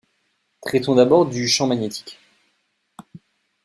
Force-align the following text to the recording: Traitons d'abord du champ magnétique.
Traitons 0.63 0.95
d'abord 0.95 1.27
du 1.27 1.47
champ 1.47 1.67
magnétique. 1.67 2.17